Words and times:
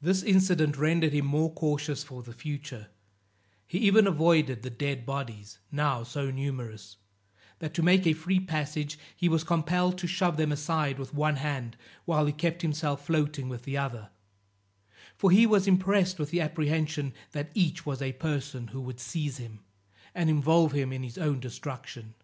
This 0.00 0.22
incident 0.22 0.78
rendered 0.78 1.12
him 1.12 1.26
more 1.26 1.52
cautious 1.52 2.02
for 2.02 2.22
the 2.22 2.32
future; 2.32 2.86
he 3.66 3.76
even 3.80 4.06
avoided 4.06 4.62
the 4.62 4.70
dead 4.70 5.04
bodies, 5.04 5.58
now 5.70 6.04
so 6.04 6.30
numerous, 6.30 6.96
that 7.58 7.74
to 7.74 7.82
make 7.82 8.06
a 8.06 8.14
free 8.14 8.40
passage, 8.40 8.98
he 9.14 9.28
was 9.28 9.44
compelled 9.44 9.98
to 9.98 10.06
shove 10.06 10.38
them 10.38 10.52
aside 10.52 10.98
with 10.98 11.12
one 11.12 11.36
hand, 11.36 11.76
while 12.06 12.24
he 12.24 12.32
kept 12.32 12.62
himself 12.62 13.04
floating 13.06 13.50
with 13.50 13.64
the 13.64 13.76
other; 13.76 14.08
for 15.18 15.30
he 15.30 15.44
was 15.46 15.68
impressed 15.68 16.18
with 16.18 16.30
the 16.30 16.40
apprehension, 16.40 17.12
that 17.32 17.50
each 17.52 17.84
was 17.84 18.00
a 18.00 18.12
person 18.12 18.68
who 18.68 18.80
would 18.80 19.00
seize 19.00 19.36
him, 19.36 19.60
and 20.14 20.30
involve 20.30 20.72
him 20.72 20.94
in 20.94 21.02
his 21.02 21.18
own 21.18 21.38
destruction. 21.40 22.14